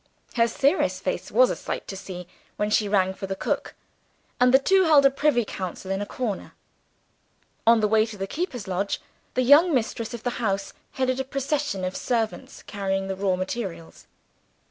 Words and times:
Her 0.33 0.47
serious 0.47 0.99
face 0.99 1.29
was 1.29 1.51
a 1.51 1.55
sight 1.55 1.87
to 1.89 1.95
see, 1.95 2.25
when 2.57 2.71
she 2.71 2.89
rang 2.89 3.13
for 3.13 3.27
the 3.27 3.35
cook, 3.35 3.75
and 4.39 4.51
the 4.51 4.57
two 4.57 4.85
held 4.85 5.05
a 5.05 5.11
privy 5.11 5.45
council 5.45 5.91
in 5.91 6.01
a 6.01 6.07
corner. 6.07 6.53
On 7.67 7.81
the 7.81 7.87
way 7.87 8.07
to 8.07 8.17
the 8.17 8.25
keeper's 8.25 8.67
lodge, 8.67 8.99
the 9.35 9.43
young 9.43 9.75
mistress 9.75 10.15
of 10.15 10.23
the 10.23 10.31
house 10.41 10.73
headed 10.93 11.19
a 11.19 11.23
procession 11.23 11.85
of 11.85 11.95
servants 11.95 12.63
carrying 12.63 13.09
the 13.09 13.15
raw 13.15 13.35
materials. 13.35 14.07